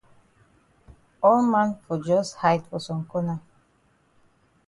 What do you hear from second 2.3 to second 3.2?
hide for some